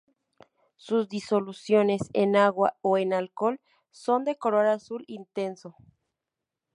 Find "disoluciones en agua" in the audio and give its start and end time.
1.09-2.75